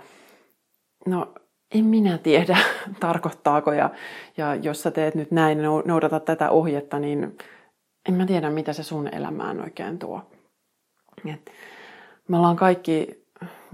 [1.06, 1.32] No
[1.74, 2.58] en minä tiedä,
[3.00, 3.72] tarkoittaako.
[3.72, 3.90] Ja,
[4.36, 7.38] ja jos sä teet nyt näin ja noudatat tätä ohjetta, niin
[8.08, 10.30] en mä tiedä, mitä se sun elämään oikein tuo.
[11.32, 11.50] Et
[12.28, 13.24] me ollaan kaikki,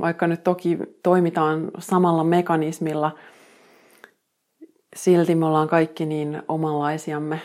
[0.00, 3.12] vaikka nyt toki toimitaan samalla mekanismilla,
[4.94, 7.40] silti me ollaan kaikki niin omanlaisiamme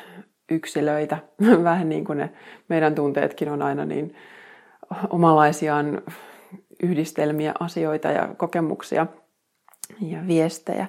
[0.52, 1.18] yksilöitä.
[1.64, 2.30] Vähän niin kuin ne
[2.68, 4.16] meidän tunteetkin on aina niin
[5.10, 6.02] omanlaisiaan
[6.84, 9.08] yhdistelmiä asioita ja kokemuksia–
[10.02, 10.88] ja viestejä,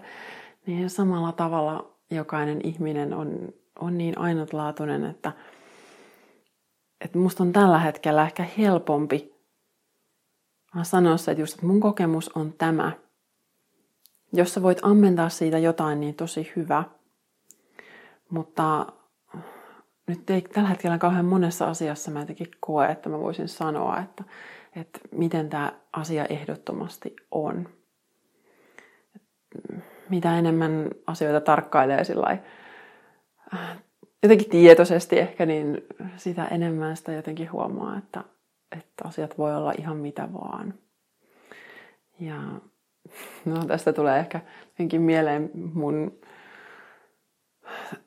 [0.66, 3.48] niin samalla tavalla jokainen ihminen on,
[3.80, 5.32] on niin ainutlaatuinen, että,
[7.00, 9.34] että musta on tällä hetkellä ehkä helpompi
[10.82, 12.92] sanoa se, että just, että mun kokemus on tämä.
[14.32, 16.84] Jos sä voit ammentaa siitä jotain, niin tosi hyvä.
[18.30, 18.86] Mutta
[20.06, 24.24] nyt ei tällä hetkellä kauhean monessa asiassa mä jotenkin koe, että mä voisin sanoa, että,
[24.76, 27.68] että miten tämä asia ehdottomasti on.
[30.08, 32.38] Mitä enemmän asioita tarkkailee sillä
[34.22, 35.82] jotenkin tietoisesti ehkä, niin
[36.16, 38.24] sitä enemmän sitä jotenkin huomaa, että,
[38.72, 40.74] että asiat voi olla ihan mitä vaan.
[42.20, 42.36] Ja
[43.44, 46.12] no, tästä tulee ehkä jotenkin mieleen mun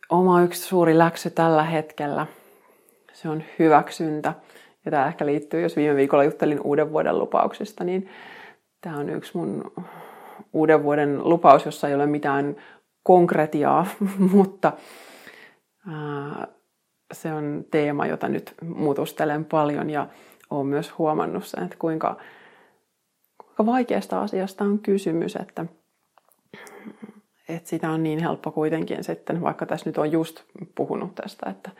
[0.10, 2.28] oma yksi suuri läksy tällä hetkellä.
[3.14, 4.34] Se on hyväksyntä.
[4.86, 8.10] Ja tämä ehkä liittyy, jos viime viikolla juttelin uuden vuoden lupauksista, niin
[8.82, 9.72] tämä on yksi mun
[10.54, 12.56] uuden vuoden lupaus, jossa ei ole mitään
[13.04, 13.86] konkretiaa,
[14.34, 14.74] mutta
[17.14, 20.08] se on teema, jota nyt muutustelen paljon ja
[20.50, 22.18] olen myös huomannut sen, että kuinka,
[23.56, 25.66] kuinka vaikeasta asiasta on kysymys, että,
[27.50, 30.44] että sitä on niin helppo kuitenkin sitten, vaikka tässä nyt on just
[30.76, 31.72] puhunut tästä, että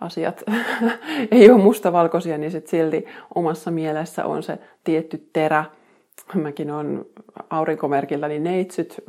[0.00, 0.42] asiat
[1.30, 5.64] ei ole mustavalkoisia, niin sitten silti omassa mielessä on se tietty terä.
[6.34, 7.04] Mäkin olen
[7.50, 9.00] aurinkomerkilläni neitsyt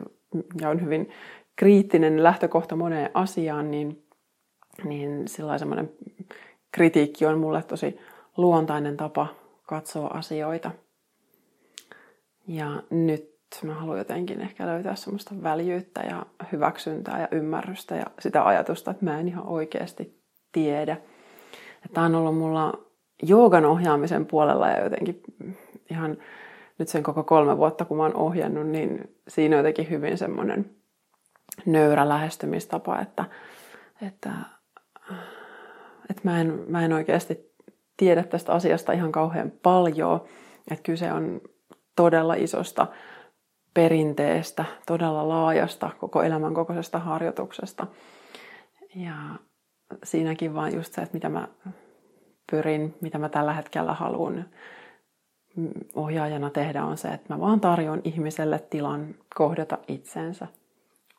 [0.62, 1.10] ja on hyvin
[1.55, 4.03] kriittinen lähtökohta moneen asiaan, niin
[4.84, 5.91] niin sillä semmoinen
[6.71, 7.99] kritiikki on mulle tosi
[8.38, 9.27] luontainen tapa
[9.63, 10.71] katsoa asioita.
[12.47, 13.32] Ja nyt
[13.63, 19.06] mä haluan jotenkin ehkä löytää semmoista väljyyttä ja hyväksyntää ja ymmärrystä ja sitä ajatusta, että
[19.06, 20.97] mä en ihan oikeasti tiedä.
[21.93, 22.73] Tämä on ollut mulla
[23.23, 25.21] joogan ohjaamisen puolella ja jotenkin
[25.91, 26.17] ihan
[26.77, 30.75] nyt sen koko kolme vuotta, kun mä oon ohjannut, niin siinä on jotenkin hyvin semmoinen
[31.65, 33.25] nöyrä lähestymistapa, että,
[34.01, 34.32] että
[36.10, 37.51] että mä en, mä en oikeasti
[37.97, 40.21] tiedä tästä asiasta ihan kauhean paljon.
[40.71, 41.41] Että kyse on
[41.95, 42.88] todella isosta
[43.73, 47.88] perinteestä, todella laajasta koko elämän kokoisesta harjoituksesta.
[48.95, 49.13] Ja
[50.04, 51.47] siinäkin vaan just se, että mitä mä
[52.51, 54.45] pyrin, mitä mä tällä hetkellä haluan
[55.93, 60.47] ohjaajana tehdä, on se, että mä vaan tarjoan ihmiselle tilan kohdata itsensä,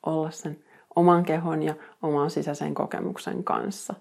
[0.07, 0.65] olla sen
[0.97, 3.95] oman kehon ja oman sisäisen kokemuksen kanssa,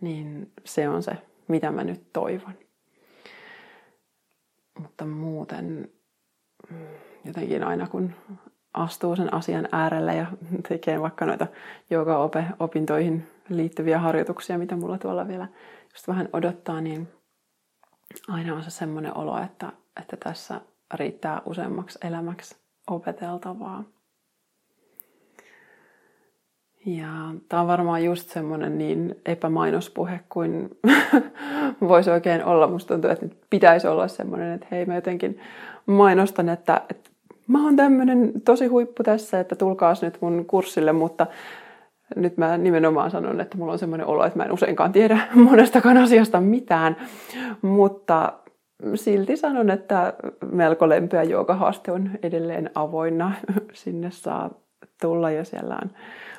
[0.00, 1.12] niin se on se,
[1.48, 2.54] mitä mä nyt toivon.
[4.80, 5.90] Mutta muuten
[7.24, 8.14] jotenkin aina kun
[8.74, 10.26] astuu sen asian äärelle ja
[10.68, 11.46] tekee vaikka noita
[12.60, 15.48] opintoihin liittyviä harjoituksia, mitä mulla tuolla vielä
[15.92, 17.08] just vähän odottaa, niin
[18.28, 20.60] aina on se semmoinen olo, että, että tässä
[20.94, 22.56] riittää useammaksi elämäksi
[22.90, 23.84] opeteltavaa.
[26.96, 27.08] Ja
[27.48, 30.70] tämä on varmaan just semmoinen niin epämainospuhe kuin
[31.88, 32.66] voisi oikein olla.
[32.66, 35.40] Musta tuntuu, että nyt pitäisi olla semmoinen, että hei mä jotenkin
[35.86, 37.10] mainostan, että, että
[37.46, 41.26] mä oon tämmöinen tosi huippu tässä, että tulkaas nyt mun kurssille, mutta
[42.16, 45.18] nyt mä nimenomaan sanon, että mulla on semmoinen olo, että mä en useinkaan tiedä
[45.50, 46.96] monestakaan asiasta mitään,
[47.62, 48.32] mutta
[48.94, 50.12] silti sanon, että
[50.52, 53.32] melko lempeä joogahaaste on edelleen avoinna.
[53.72, 54.50] Sinne saa
[55.00, 55.90] tulla ja siellä on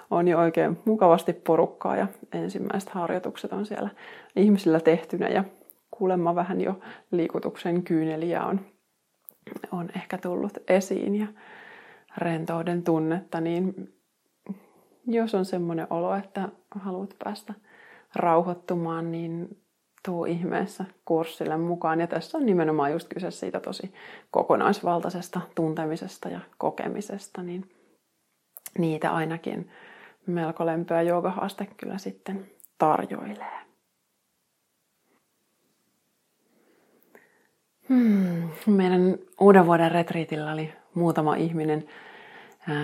[0.09, 3.89] on jo oikein mukavasti porukkaa ja ensimmäiset harjoitukset on siellä
[4.35, 5.43] ihmisillä tehtynä ja
[5.91, 6.79] kuulemma vähän jo
[7.11, 8.61] liikutuksen kyyneliä on,
[9.71, 11.27] on ehkä tullut esiin ja
[12.17, 13.93] rentouden tunnetta, niin
[15.07, 17.53] jos on semmoinen olo, että haluat päästä
[18.15, 19.57] rauhoittumaan, niin
[20.05, 21.99] tuu ihmeessä kurssille mukaan.
[21.99, 23.93] Ja tässä on nimenomaan just kyse siitä tosi
[24.31, 27.69] kokonaisvaltaisesta tuntemisesta ja kokemisesta, niin
[28.77, 29.69] niitä ainakin
[30.27, 33.59] melko lempeä joogahaaste kyllä sitten tarjoilee.
[37.89, 38.49] Hmm.
[38.67, 41.87] Meidän uuden vuoden retriitillä oli muutama ihminen,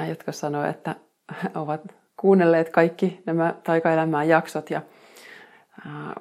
[0.10, 0.96] jotka sanoivat, että
[1.62, 1.82] ovat
[2.18, 4.82] kuunnelleet kaikki nämä taikaelämään jaksot ja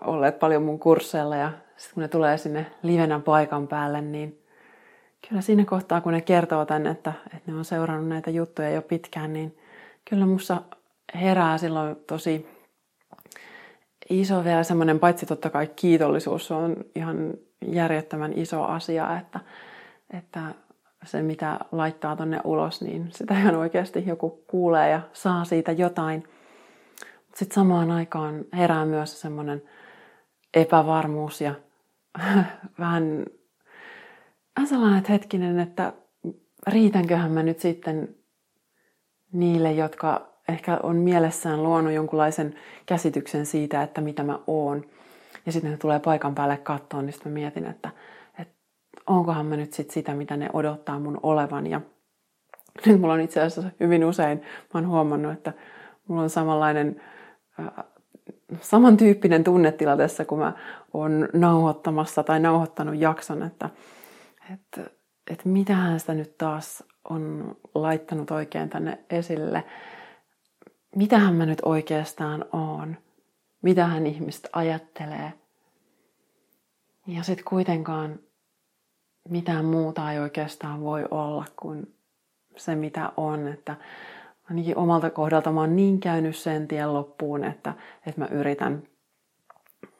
[0.00, 1.36] olleet paljon mun kursseilla.
[1.36, 4.42] Ja sitten kun ne tulee sinne livenä paikan päälle, niin
[5.28, 8.82] kyllä siinä kohtaa, kun ne kertoo tänne, että, että ne on seurannut näitä juttuja jo
[8.82, 9.58] pitkään, niin
[10.04, 10.62] kyllä musta
[11.14, 12.46] herää silloin tosi
[14.10, 17.34] iso vielä semmoinen, paitsi totta kai kiitollisuus, on ihan
[17.66, 19.40] järjettömän iso asia, että,
[20.10, 20.40] että
[21.04, 26.22] se mitä laittaa tonne ulos, niin sitä ihan oikeasti joku kuulee ja saa siitä jotain.
[27.00, 29.62] Mutta sitten samaan aikaan herää myös semmoinen
[30.54, 31.54] epävarmuus ja
[32.78, 33.26] vähän,
[34.56, 35.92] vähän sellainen, että hetkinen, että
[36.66, 38.16] riitänköhän mä nyt sitten
[39.32, 42.54] niille, jotka ehkä on mielessään luonut jonkunlaisen
[42.86, 44.84] käsityksen siitä, että mitä mä oon.
[45.46, 47.90] ja sitten ne tulee paikan päälle kattoon, niin sitten mä mietin, että,
[48.38, 48.54] että
[49.06, 51.66] onkohan mä nyt sit sitä, mitä ne odottaa mun olevan.
[51.66, 51.80] Ja
[52.86, 55.52] nyt mulla on itse asiassa hyvin usein, mä oon huomannut, että
[56.08, 57.00] mulla on samanlainen
[57.60, 57.84] äh,
[58.60, 60.52] samantyyppinen tunnetila tässä, kun mä
[60.92, 63.70] oon nauhoittamassa tai nauhoittanut jakson, että,
[64.52, 64.90] että,
[65.30, 69.64] että mitähän sitä nyt taas on laittanut oikein tänne esille.
[70.96, 72.96] Mitähän mä nyt oikeastaan oon?
[73.62, 75.32] Mitähän ihmiset ajattelee?
[77.06, 78.18] Ja sitten kuitenkaan
[79.28, 81.94] mitään muuta ei oikeastaan voi olla kuin
[82.56, 83.48] se, mitä on.
[83.48, 83.76] Että
[84.50, 87.74] ainakin omalta kohdalta mä oon niin käynyt sen tien loppuun, että,
[88.06, 88.82] että mä yritän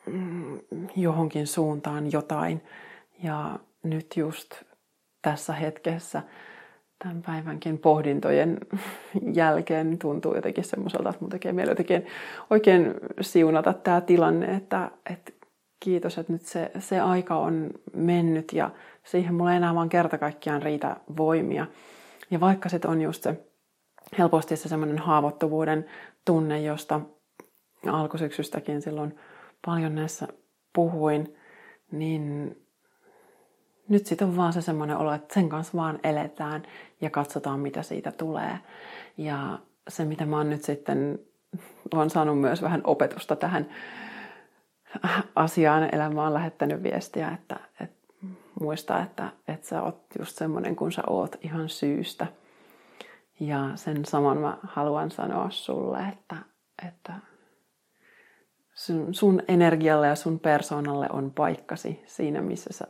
[0.07, 0.61] mm,
[0.96, 2.62] johonkin suuntaan jotain.
[3.22, 4.62] Ja nyt just
[5.22, 6.22] tässä hetkessä
[6.98, 8.59] tämän päivänkin pohdintojen
[9.35, 12.07] jälkeen tuntuu jotenkin semmoiselta, että mun tekee mieli jotenkin
[12.50, 15.33] oikein siunata tämä tilanne, että, että
[15.80, 18.70] kiitos, että nyt se, se aika on mennyt ja
[19.04, 21.66] siihen mulla ei enää vaan kerta kaikkiaan riitä voimia.
[22.30, 23.44] Ja vaikka se on just se
[24.18, 25.87] helposti se semmoinen haavoittuvuuden
[26.24, 27.00] tunne, josta
[27.87, 29.16] alkusyksystäkin silloin
[29.66, 30.28] paljon näissä
[30.74, 31.37] puhuin,
[31.92, 32.57] niin
[33.88, 36.62] nyt sitten on vaan se semmoinen olo, että sen kanssa vaan eletään
[37.01, 38.59] ja katsotaan, mitä siitä tulee.
[39.16, 41.18] Ja se, mitä mä oon nyt sitten,
[41.94, 43.68] olen saanut myös vähän opetusta tähän
[45.37, 45.94] asiaan.
[45.94, 47.97] Elämä on lähettänyt viestiä, että, että
[48.61, 52.27] muista, että, että sä oot just semmoinen kuin sä oot ihan syystä–
[53.40, 56.37] ja sen saman mä haluan sanoa sulle, että,
[56.88, 57.12] että
[58.75, 62.87] sun, sun energialle ja sun persoonalle on paikkasi siinä, missä sä,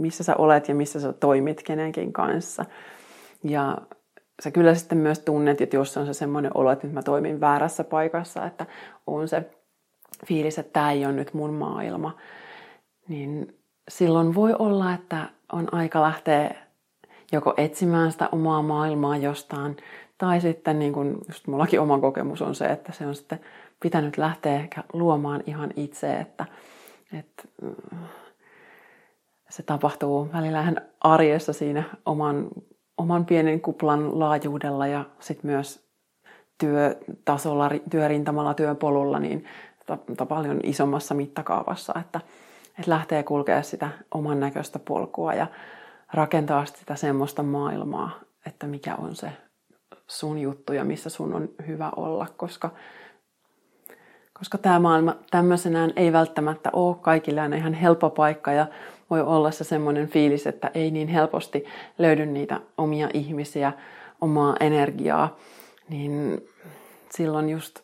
[0.00, 2.64] missä sä olet ja missä sä toimit kenenkin kanssa.
[3.44, 3.78] Ja
[4.42, 7.40] sä kyllä sitten myös tunnet, että jos on se semmoinen olo, että nyt mä toimin
[7.40, 8.66] väärässä paikassa, että
[9.06, 9.50] on se
[10.26, 12.16] fiilis, että tämä ei ole nyt mun maailma,
[13.08, 16.54] niin silloin voi olla, että on aika lähteä
[17.32, 19.76] joko etsimään sitä omaa maailmaa jostain,
[20.18, 23.40] tai sitten niin kuin just mullakin oma kokemus on se, että se on sitten
[23.80, 26.46] pitänyt lähteä ehkä luomaan ihan itse, että,
[27.12, 27.74] että mm,
[29.48, 32.48] se tapahtuu välillä ihan arjessa siinä oman,
[32.98, 35.86] oman pienen kuplan laajuudella ja sitten myös
[36.58, 39.44] työtasolla, työrintamalla, työpolulla, niin
[40.28, 42.20] paljon isommassa mittakaavassa, että,
[42.78, 45.46] että lähtee kulkea sitä oman näköistä polkua ja
[46.12, 48.10] rakentaa sitä semmoista maailmaa,
[48.46, 49.32] että mikä on se
[50.06, 52.70] sun juttu ja missä sun on hyvä olla, koska,
[54.38, 58.66] koska tämä maailma tämmöisenään ei välttämättä ole kaikille ihan helppo paikka ja
[59.10, 61.64] voi olla se semmoinen fiilis, että ei niin helposti
[61.98, 63.72] löydy niitä omia ihmisiä,
[64.20, 65.36] omaa energiaa,
[65.88, 66.40] niin
[67.10, 67.80] silloin just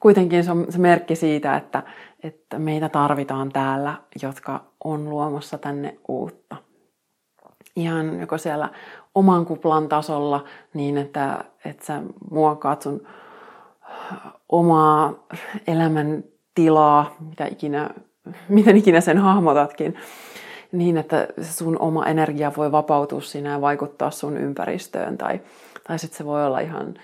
[0.00, 1.82] kuitenkin se on se merkki siitä, että,
[2.22, 6.56] että meitä tarvitaan täällä, jotka on luomassa tänne uutta.
[7.76, 8.68] Ihan joko siellä
[9.14, 13.06] oman kuplan tasolla niin, että, että sä muokkaat sun
[14.48, 15.12] omaa
[15.66, 17.90] elämän tilaa, mitä ikinä,
[18.48, 19.94] miten ikinä sen hahmotatkin,
[20.72, 25.18] niin että sun oma energia voi vapautua siinä ja vaikuttaa sun ympäristöön.
[25.18, 25.40] Tai,
[25.86, 26.94] tai sitten se voi olla ihan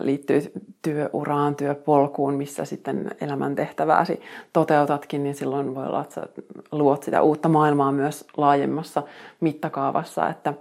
[0.00, 4.20] liittyy työuraan, työpolkuun, missä sitten elämäntehtävääsi
[4.52, 6.26] toteutatkin, niin silloin voi olla, että sä
[6.72, 9.02] luot sitä uutta maailmaa myös laajemmassa
[9.40, 10.54] mittakaavassa, että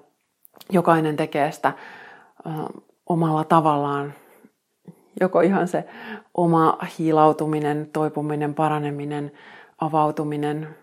[0.71, 1.73] jokainen tekee sitä
[3.09, 4.13] omalla tavallaan,
[5.21, 5.85] joko ihan se
[6.33, 9.31] oma hiilautuminen, toipuminen, paraneminen,
[9.77, 10.75] avautuminen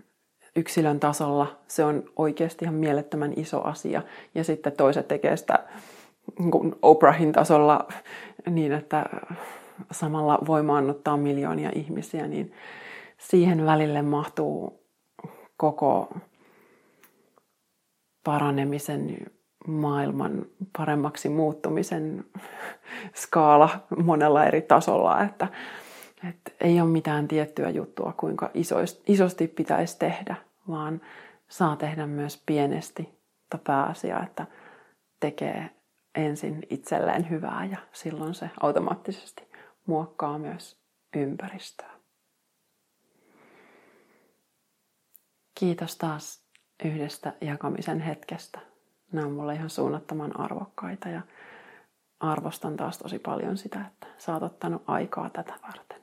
[0.57, 4.03] yksilön tasolla, se on oikeasti ihan mielettömän iso asia.
[4.35, 5.59] Ja sitten toiset tekee sitä
[6.39, 7.89] niin Oprahin tasolla
[8.51, 9.07] niin, että
[9.91, 12.53] samalla voimaannuttaa miljoonia ihmisiä, niin
[13.19, 14.83] siihen välille mahtuu
[15.57, 16.15] koko
[18.25, 19.17] paranemisen
[19.67, 20.47] maailman
[20.79, 22.25] paremmaksi muuttumisen
[23.15, 23.69] skaala
[24.05, 25.49] monella eri tasolla, että,
[26.29, 28.51] että ei ole mitään tiettyä juttua, kuinka
[29.07, 30.37] isosti pitäisi tehdä,
[30.69, 31.01] vaan
[31.49, 34.47] saa tehdä myös pienesti, mutta pääasia, että
[35.21, 35.71] tekee
[36.15, 39.43] ensin itselleen hyvää ja silloin se automaattisesti
[39.87, 40.77] muokkaa myös
[41.17, 41.91] ympäristöä.
[45.55, 46.43] Kiitos taas
[46.85, 48.61] yhdestä jakamisen hetkestä.
[49.13, 51.23] Nämä on mulle ihan suunnattoman arvokkaita ja
[52.21, 56.02] arvostan taas tosi paljon sitä, että sä oot ottanut aikaa tätä varten.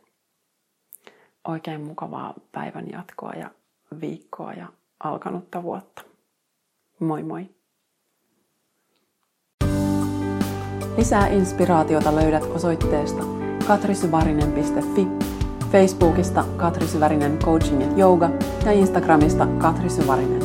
[1.48, 3.50] Oikein mukavaa päivän jatkoa ja
[4.02, 4.68] viikkoa ja
[5.04, 6.02] alkanutta vuotta.
[7.00, 7.50] Moi moi!
[10.98, 13.24] Lisää inspiraatiota löydät osoitteesta
[13.68, 15.08] katrisyvarinen.fi
[15.72, 18.30] Facebookista Katri Syvärinen Coaching ja Yoga
[18.66, 20.39] ja Instagramista Katri Syvärinen.